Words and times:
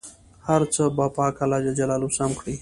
هر 0.47 0.61
څه 0.73 0.83
به 0.95 1.05
پاک 1.17 1.35
الله 1.43 1.59
جل 1.65 1.73
جلاله 1.79 2.07
سم 2.17 2.31
کړي. 2.39 2.55